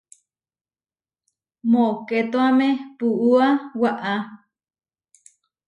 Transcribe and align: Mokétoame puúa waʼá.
Mokétoame 1.71 2.67
puúa 2.97 3.47
waʼá. 3.81 4.13